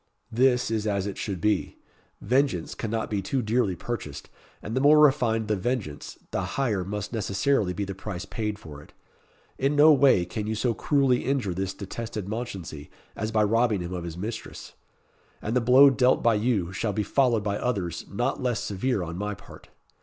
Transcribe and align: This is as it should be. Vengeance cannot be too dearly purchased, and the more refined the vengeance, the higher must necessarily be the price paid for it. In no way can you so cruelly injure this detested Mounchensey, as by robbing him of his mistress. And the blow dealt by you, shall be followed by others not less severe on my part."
This 0.31 0.71
is 0.71 0.87
as 0.87 1.05
it 1.05 1.15
should 1.15 1.39
be. 1.39 1.77
Vengeance 2.21 2.73
cannot 2.73 3.07
be 3.11 3.21
too 3.21 3.43
dearly 3.43 3.75
purchased, 3.75 4.31
and 4.59 4.75
the 4.75 4.81
more 4.81 4.99
refined 4.99 5.47
the 5.47 5.55
vengeance, 5.55 6.17
the 6.31 6.41
higher 6.57 6.83
must 6.83 7.13
necessarily 7.13 7.71
be 7.71 7.83
the 7.85 7.93
price 7.93 8.25
paid 8.25 8.57
for 8.57 8.81
it. 8.81 8.93
In 9.59 9.75
no 9.75 9.93
way 9.93 10.25
can 10.25 10.47
you 10.47 10.55
so 10.55 10.73
cruelly 10.73 11.23
injure 11.23 11.53
this 11.53 11.75
detested 11.75 12.27
Mounchensey, 12.27 12.89
as 13.15 13.31
by 13.31 13.43
robbing 13.43 13.81
him 13.81 13.93
of 13.93 14.03
his 14.03 14.17
mistress. 14.17 14.73
And 15.39 15.55
the 15.55 15.61
blow 15.61 15.91
dealt 15.91 16.23
by 16.23 16.33
you, 16.33 16.73
shall 16.73 16.93
be 16.93 17.03
followed 17.03 17.43
by 17.43 17.57
others 17.59 18.07
not 18.11 18.41
less 18.41 18.63
severe 18.63 19.03
on 19.03 19.19
my 19.19 19.35
part." 19.35 19.69